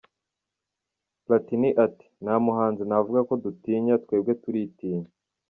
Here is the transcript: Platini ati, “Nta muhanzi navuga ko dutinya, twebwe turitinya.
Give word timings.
Platini 1.25 1.69
ati, 1.85 2.05
“Nta 2.23 2.35
muhanzi 2.45 2.81
navuga 2.89 3.19
ko 3.27 3.33
dutinya, 3.43 3.93
twebwe 4.03 4.31
turitinya. 4.41 5.09